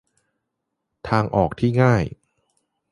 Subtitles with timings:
[1.07, 2.03] ทางออกที่ง่าย